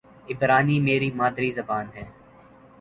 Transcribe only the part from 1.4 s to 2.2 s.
زبان ہے